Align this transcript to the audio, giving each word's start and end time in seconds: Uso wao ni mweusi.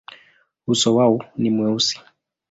Uso 0.67 0.95
wao 0.95 1.19
ni 1.37 1.49
mweusi. 1.49 1.99